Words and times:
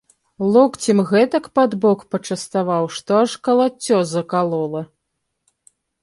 Локцем 0.53 0.99
гэтак 1.09 1.49
пад 1.57 1.75
бок 1.83 1.99
пачаставаў, 2.15 2.83
што 2.95 3.19
аж 3.25 3.35
калаццё 3.47 3.99
закалола. 4.13 4.81